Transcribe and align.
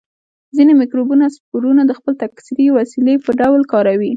ځینې 0.55 0.73
مکروبونه 0.81 1.25
سپورونه 1.35 1.81
د 1.85 1.91
خپل 1.99 2.13
تکثري 2.23 2.67
وسیلې 2.77 3.15
په 3.25 3.31
ډول 3.41 3.61
کاروي. 3.71 4.09